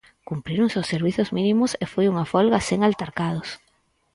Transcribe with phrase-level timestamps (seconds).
[0.29, 3.49] Cumpríronse os servizos mínimos e foi unha folga sen altercados.